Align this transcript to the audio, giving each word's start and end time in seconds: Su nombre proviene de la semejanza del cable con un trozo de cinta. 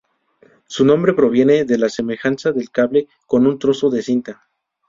Su 0.65 0.83
nombre 0.83 1.13
proviene 1.13 1.63
de 1.63 1.77
la 1.77 1.87
semejanza 1.87 2.51
del 2.51 2.71
cable 2.71 3.07
con 3.27 3.45
un 3.45 3.59
trozo 3.59 3.91
de 3.91 4.01
cinta. 4.01 4.49